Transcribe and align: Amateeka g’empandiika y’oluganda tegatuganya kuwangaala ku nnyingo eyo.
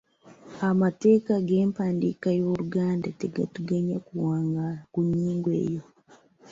Amateeka 0.69 1.33
g’empandiika 1.47 2.27
y’oluganda 2.39 3.07
tegatuganya 3.21 3.97
kuwangaala 4.07 4.81
ku 4.91 4.99
nnyingo 5.05 5.49
eyo. 5.65 5.83